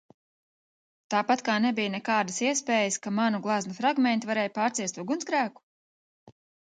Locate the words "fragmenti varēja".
3.81-4.53